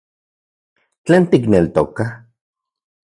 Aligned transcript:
¿Tlen 1.05 1.23
tikneltoka...? 1.31 2.05